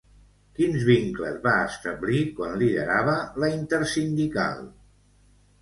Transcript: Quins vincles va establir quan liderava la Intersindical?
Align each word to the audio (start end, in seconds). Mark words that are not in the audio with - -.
Quins 0.59 0.85
vincles 0.87 1.35
va 1.43 1.53
establir 1.65 2.23
quan 2.39 2.57
liderava 2.63 3.15
la 3.45 3.51
Intersindical? 3.59 4.69